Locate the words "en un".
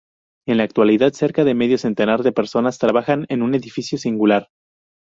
3.29-3.53